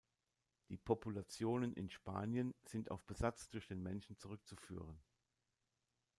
Die 0.69 0.77
Populationen 0.79 1.73
in 1.75 1.91
Spanien 1.91 2.55
sind 2.65 2.89
auf 2.89 3.05
Besatz 3.05 3.51
durch 3.51 3.67
den 3.67 3.83
Menschen 3.83 4.17
zurückzuführen. 4.17 4.99